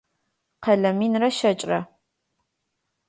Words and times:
Къэлэ 0.63 0.91
минрэ 0.99 1.29
щэкӏрэ. 1.37 1.79